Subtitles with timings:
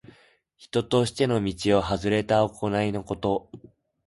[0.57, 3.51] 人としての道をはずれた行いのこと。